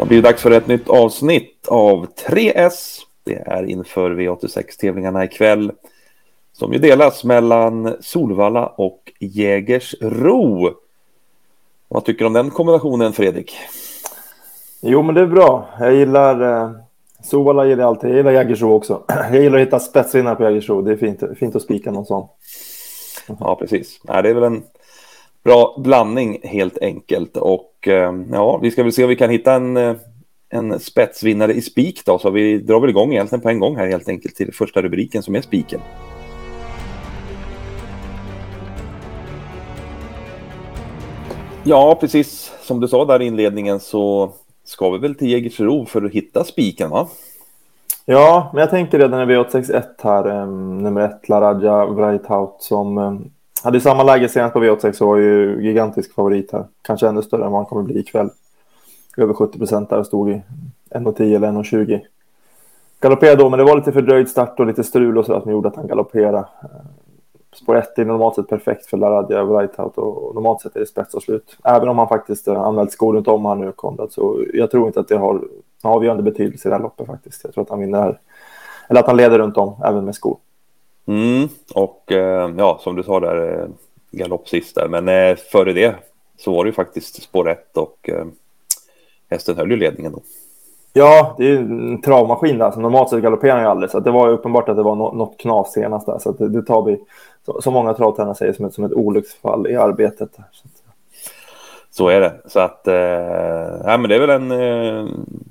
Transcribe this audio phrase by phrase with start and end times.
[0.00, 2.98] Det blir dags för ett nytt avsnitt av 3S.
[3.24, 5.72] Det är inför V86-tävlingarna ikväll.
[6.52, 10.70] Som ju delas mellan Solvalla och Jägersro.
[11.88, 13.56] Vad tycker du om den kombinationen Fredrik?
[14.80, 15.68] Jo men det är bra.
[15.80, 16.70] Jag gillar eh,
[17.22, 18.10] Solvalla gillar jag alltid.
[18.10, 19.02] Jag gillar Jägersro också.
[19.08, 20.82] Jag gillar att hitta spetsvinnare på Jägersro.
[20.82, 22.28] Det är fint, fint att spika någon sån.
[23.40, 24.00] Ja precis.
[24.04, 24.62] Nej, det är väl en
[25.44, 27.36] bra blandning helt enkelt.
[27.36, 29.96] Och eh, ja, vi ska väl se om vi kan hitta en, eh,
[30.48, 32.18] en spetsvinnare i spik då.
[32.18, 35.22] Så vi drar väl igång egentligen på en gång här helt enkelt till första rubriken
[35.22, 35.80] som är spiken.
[41.64, 44.32] Ja, precis som du sa där i inledningen så
[44.64, 47.08] ska vi väl till Jägersro för att hitta spiken va?
[48.04, 53.30] Ja, men jag tänker redan i V861 här, um, nummer ett, Laradja Vrajtaut som um,
[53.62, 56.64] hade samma läge senast på V86 så var ju gigantisk favorit här.
[56.82, 58.30] Kanske ännu större än vad han kommer bli ikväll.
[59.16, 60.42] Över 70 procent där och stod i
[60.90, 62.00] 1,10 eller 1,20.
[63.00, 65.68] Galopperade då, men det var lite fördröjd start och lite strul och så som gjorde
[65.68, 66.38] att han galopperade.
[66.38, 66.68] Eh,
[67.52, 70.86] spår 1 är normalt sett perfekt för Laradja och Vrajtaut och normalt sett är det
[70.86, 71.56] spets och slut.
[71.64, 74.86] Även om han faktiskt eh, anmält skor runt om här nu, Konrad, så jag tror
[74.86, 75.40] inte att det har
[75.82, 77.44] avgörande betydelse i det här loppet faktiskt.
[77.44, 78.18] Jag tror att han vinner,
[78.88, 80.36] eller att han leder runt om, även med skor.
[81.10, 83.68] Mm, och eh, ja, som du sa där, eh,
[84.10, 84.88] galopp sist där.
[84.88, 85.94] Men eh, före det
[86.38, 88.10] så var det ju faktiskt spår 1 och
[89.30, 90.20] hästen höll ju ledningen då.
[90.92, 92.70] Ja, det är ju en travmaskin där.
[92.70, 93.90] Så normalt sett galopperar han ju aldrig.
[93.90, 96.18] Så det var ju uppenbart att det var något knas senast där.
[96.18, 97.00] Så det, det, tar vi,
[97.46, 100.30] så, så många travtränare säger, som ett, som ett olycksfall i arbetet.
[100.52, 100.68] Så,
[101.90, 102.40] så är det.
[102.46, 102.94] Så att, eh,
[103.84, 105.06] ja, men det är väl en eh,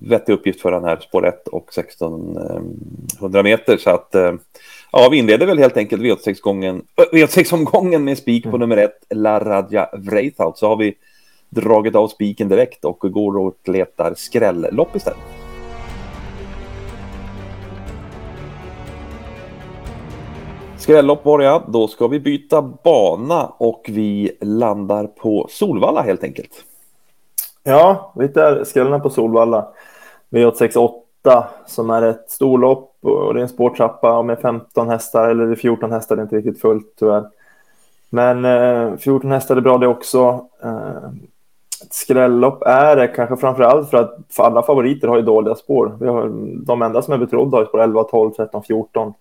[0.00, 3.76] vettig uppgift för den här spår 1 och 1600 meter.
[3.76, 4.32] Så att, eh,
[4.92, 8.60] ja, vi inleder väl helt enkelt V86-omgången V86 med spik på mm.
[8.60, 10.58] nummer 1, Laradja Vreithout.
[10.58, 10.94] Så har vi
[11.50, 15.18] dragit av spiken direkt och går och letar skrällopp istället.
[20.78, 21.64] Skrällopp var det ja.
[21.68, 26.64] Då ska vi byta bana och vi landar på Solvalla helt enkelt.
[27.62, 29.68] Ja, vi hittar skrällarna på Solvalla.
[30.30, 30.99] V868
[31.66, 36.16] som är ett storlopp och det är en spårtrappa med 15 hästar eller 14 hästar,
[36.16, 37.24] det är inte riktigt fullt tyvärr.
[38.10, 40.46] Men eh, 14 hästar är bra det också.
[40.62, 41.10] Eh,
[41.82, 45.54] ett skrällopp är det kanske framför allt för att för alla favoriter har ju dåliga
[45.54, 45.96] spår.
[46.00, 46.28] Vi har,
[46.66, 49.14] de enda som är betrodda har ju spår 11, 12, 13, 14.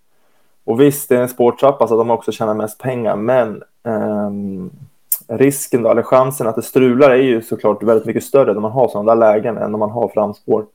[0.65, 4.31] Och visst, det är en spårtrappa så att de också tjänar mest pengar, men eh,
[5.27, 8.71] risken då, eller chansen att det strular är ju såklart väldigt mycket större när man
[8.71, 10.65] har sådana där lägen än när man har framspår.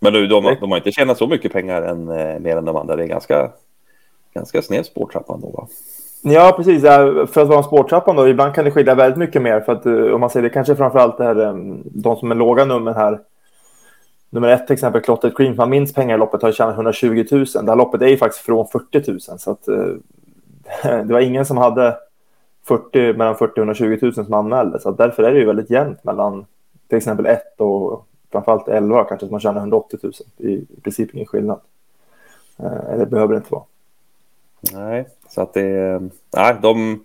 [0.00, 2.76] Men du, de, de har inte tjänat så mycket pengar än, eh, mer än de
[2.76, 2.96] andra.
[2.96, 3.50] Det är ganska,
[4.34, 5.68] ganska sned spårtrappa ändå, va?
[6.26, 6.82] Ja, precis.
[6.82, 9.60] För att vara en spårtrappa då, ibland kan det skilja väldigt mycket mer.
[9.60, 12.30] För att eh, om man säger det kanske framför allt det här, ehm, de som
[12.30, 13.20] är låga nummer här.
[14.30, 17.44] Nummer ett till exempel, Clotted Cream, har minst pengar i loppet, har tjänat 120 000.
[17.44, 19.20] Det här loppet är ju faktiskt från 40 000.
[19.20, 19.86] Så att, eh,
[21.04, 21.96] det var ingen som hade
[22.68, 24.80] 40, mellan 40 och 120 000 som anmälde.
[24.80, 26.46] Så därför är det ju väldigt jämnt mellan
[26.88, 30.12] till exempel 1 och framförallt 11 kanske, som man tjänar 180 000.
[30.36, 31.60] I, I princip ingen skillnad.
[32.58, 33.64] Eh, det behöver det inte vara.
[34.72, 36.00] Nej, så att det...
[36.36, 37.04] Nej, de,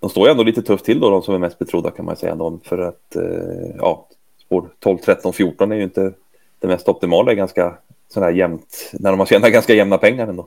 [0.00, 2.16] de står ju ändå lite tufft till då, de som är mest betrodda kan man
[2.16, 2.34] säga.
[2.34, 4.06] De, för att, eh, ja,
[4.46, 6.12] spår 12, 13, 14 är ju inte
[6.58, 7.24] det mest optimala.
[7.24, 7.78] Det är ganska
[8.08, 10.46] sådär jämnt, när de har tjänat ganska jämna pengar ändå.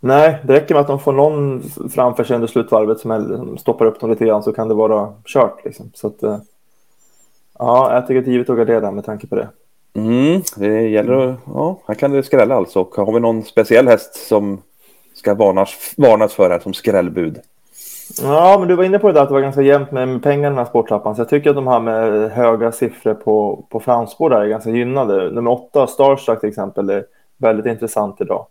[0.00, 4.00] Nej, det räcker med att de får någon framför sig under slutvarvet som stoppar upp
[4.00, 5.64] dem lite grann så kan det vara kört.
[5.64, 5.90] Liksom.
[5.94, 6.38] Så att, eh,
[7.58, 9.48] ja, jag tycker att det givet att gardera med tanke på det.
[9.94, 12.80] Mm, det gäller att, ja, här kan det skrälla alltså.
[12.80, 14.62] Och har vi någon speciell häst som
[15.14, 17.40] ska varnas, varnas för här som skrällbud?
[18.22, 20.46] Ja, men du var inne på det där att det var ganska jämnt med pengarna
[20.46, 21.16] i den här sporttrappan.
[21.16, 24.70] Så jag tycker att de här med höga siffror på, på framspår där är ganska
[24.70, 25.30] gynnade.
[25.30, 27.04] Nummer åtta, Starstruck till exempel, är
[27.36, 28.46] väldigt intressant idag.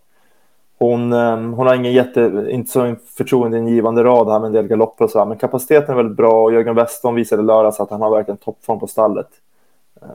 [0.77, 5.05] Hon, ehm, hon har ingen jätte, inte så förtroendeingivande rad här med en del galopper
[5.05, 8.01] och så här, men kapaciteten är väldigt bra och Jörgen Westholm visade lördags att han
[8.01, 9.27] har verkligen toppform på stallet.
[10.01, 10.07] Eh,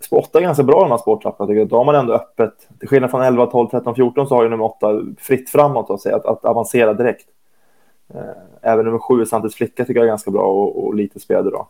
[0.00, 1.68] spår 8 är ganska bra de här spårtrapporna tycker jag.
[1.68, 2.52] Då har man ändå öppet.
[2.78, 6.00] Till skillnad från 11, 12, 13, 14 så har ju nummer 8 fritt framåt att,
[6.00, 7.28] säga, att, att avancera direkt.
[8.14, 8.20] Eh,
[8.62, 11.68] även nummer 7, Santis flicka, tycker jag är ganska bra och, och lite spelade då.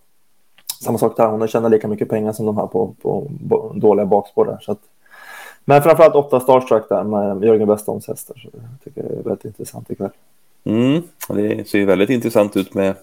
[0.84, 3.72] Samma sak där, hon har tjänat lika mycket pengar som de här på, på, på
[3.74, 4.58] dåliga bakspår där.
[4.60, 4.80] Så att,
[5.68, 8.36] men framförallt 8 Starstruck där med Jörgen Westholms hästar.
[8.36, 10.10] Så jag tycker det är väldigt intressant ikväll.
[10.64, 12.94] Mm, det ser ju väldigt intressant ut med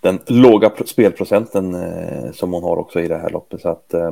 [0.00, 3.60] den låga spelprocenten eh, som hon har också i det här loppet.
[3.60, 4.10] Så att, eh,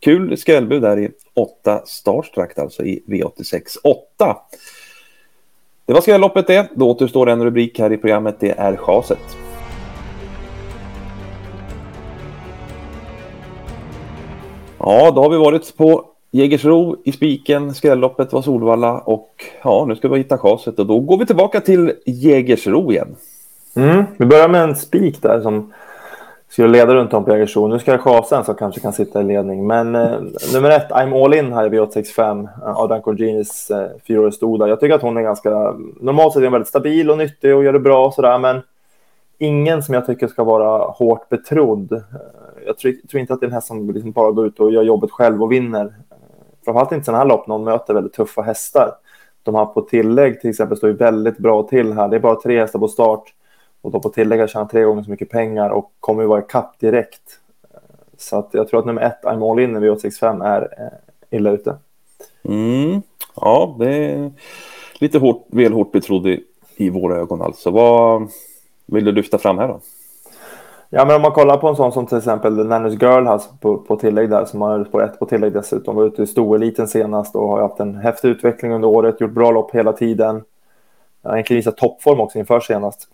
[0.00, 4.36] kul skrällbud där i 8 Starstruck alltså i V86 8.
[5.86, 6.68] Det var skrälloppet det.
[6.74, 8.36] Då återstår en rubrik här i programmet.
[8.40, 9.36] Det är chaset.
[14.78, 19.96] Ja, då har vi varit på Jägersro i Spiken, skrälloppet var Solvalla och ja, nu
[19.96, 23.16] ska vi hitta chaset och då går vi tillbaka till Jägersro igen.
[23.76, 25.72] Mm, vi börjar med en spik där som
[26.48, 27.66] skulle leda runt om på Jägersro.
[27.66, 29.66] Nu ska chasen som kanske kan sitta i ledning.
[29.66, 30.20] Men eh,
[30.54, 32.48] nummer ett, I'm All In här i V865.
[32.62, 34.68] Eh, Adrian Corginis eh, stod stoda.
[34.68, 35.50] Jag tycker att hon är ganska...
[36.00, 38.38] Normalt sett är hon väldigt stabil och nyttig och gör det bra och sådär.
[38.38, 38.60] Men
[39.38, 41.92] ingen som jag tycker ska vara hårt betrodd.
[41.92, 41.98] Eh,
[42.66, 44.72] jag tror, tror inte att det är en häst som liksom bara går ut och
[44.72, 45.92] gör jobbet själv och vinner.
[46.64, 48.90] Framförallt inte sådana här lopp när möter väldigt tuffa hästar.
[49.42, 52.08] De har på tillägg till exempel står ju väldigt bra till här.
[52.08, 53.34] Det är bara tre hästar på start
[53.82, 56.40] och då på tillägg har tjänat tre gånger så mycket pengar och kommer ju vara
[56.40, 57.40] i kapp direkt.
[57.70, 57.78] Eh,
[58.18, 61.50] så att jag tror att nummer ett, I'm All In i V865 är eh, illa
[61.50, 61.76] ute.
[62.44, 63.02] Mm.
[63.36, 64.32] Ja, det är
[64.98, 66.44] lite hårt, väl hårt betrodd i,
[66.76, 67.70] i våra ögon alltså.
[67.70, 68.30] Vad
[68.86, 69.80] vill du lyfta fram här då?
[70.94, 73.96] Ja, men om man kollar på en sån som till exempel Nannys Girl på, på
[73.96, 77.48] tillägg där, som har på ett på tillägg dessutom, var ute i storeliten senast och
[77.48, 80.44] har haft en häftig utveckling under året, gjort bra lopp hela tiden.
[81.22, 83.08] Har egentligen visat toppform också inför senast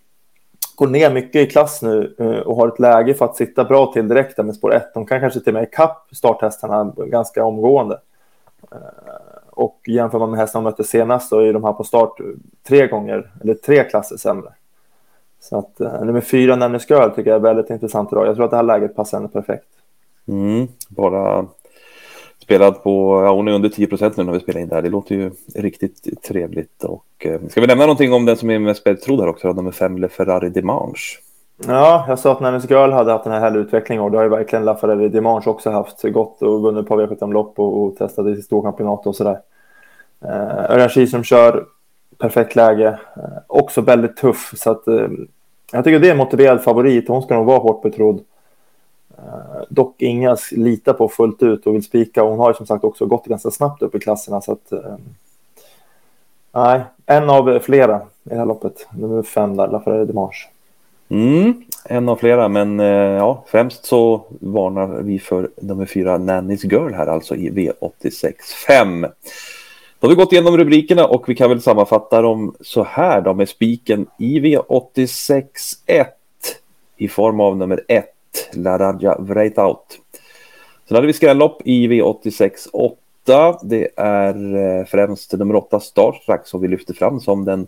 [0.79, 3.91] går ner mycket i klass nu eh, och har ett läge för att sitta bra
[3.93, 4.93] till direkt med spår 1.
[4.93, 7.99] De kan kanske till och med ikapp starthästarna ganska omgående.
[8.71, 8.77] Eh,
[9.49, 12.17] och jämför man med hästarna de mötte senast så är de här på start
[12.67, 14.53] tre gånger, eller tre klasser sämre.
[15.39, 18.27] Så att uh, nummer fyra, Nanny Girl, tycker jag är väldigt intressant idag.
[18.27, 19.65] Jag tror att det här läget passar henne perfekt.
[20.27, 21.45] Mm, bara
[22.49, 24.81] spelad på, ja hon är under 10 procent nu när vi spelar in det här.
[24.81, 26.83] Det låter ju riktigt trevligt.
[26.83, 29.71] Och, eh, ska vi nämna någonting om den som är mest betrodd här också, nummer
[29.71, 31.19] fem, Le Ferrari Dimanche?
[31.67, 34.23] Ja, jag sa att Nannes Girl hade haft den här härliga utvecklingen och det har
[34.23, 36.01] ju verkligen La Ferrari Dimanche också haft.
[36.01, 39.39] Gått och vunnit på V75-lopp och, och testat i storkampionat och sådär.
[40.25, 41.65] Eh, Örjan Kihlström kör,
[42.19, 44.53] perfekt läge, eh, också väldigt tuff.
[44.55, 45.07] Så att, eh,
[45.71, 47.07] jag tycker det är en motiverad favorit.
[47.07, 48.21] Hon ska nog vara hårt betrodd.
[49.17, 52.23] Eh, dock inga litar på fullt ut och vill spika.
[52.23, 54.41] Hon har ju som sagt också gått ganska snabbt upp i klasserna.
[54.41, 54.73] Så att,
[56.51, 58.87] nej, en av flera i det här loppet.
[58.91, 60.47] Nummer fem där, Lafarelle Dimanche.
[61.09, 66.93] Mm, en av flera, men ja, främst så varnar vi för nummer fyra, Nannys Girl
[66.93, 68.33] här alltså i V86
[68.67, 69.07] 5.
[69.99, 73.33] Då har vi gått igenom rubrikerna och vi kan väl sammanfatta dem så här då
[73.33, 76.05] med spiken i V86.1
[76.97, 78.05] i form av nummer 1
[78.53, 79.99] Laradja Vreitaut.
[80.87, 83.59] Sen hade vi skrällopp i V86.8.
[83.63, 87.67] Det är eh, främst nummer 8 Starstruck som vi lyfter fram som den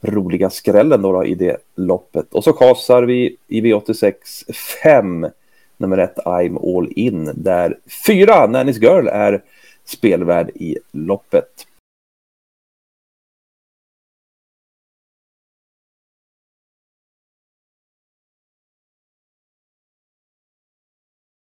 [0.00, 2.34] roliga skrällen då, då i det loppet.
[2.34, 5.30] Och så kasar vi i V86.5
[5.76, 9.42] nummer 1 I'm All In där 4 Nannys Girl är
[9.84, 11.66] spelvärd i loppet.